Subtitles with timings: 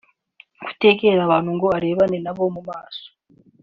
[0.65, 3.05] kutegera abantu ngo arebane na bo mu maso